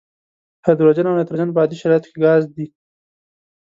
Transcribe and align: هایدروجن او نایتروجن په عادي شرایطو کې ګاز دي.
هایدروجن 0.65 1.05
او 1.07 1.17
نایتروجن 1.17 1.49
په 1.53 1.59
عادي 1.61 1.77
شرایطو 1.81 2.09
کې 2.11 2.19
ګاز 2.25 2.43
دي. 2.55 2.65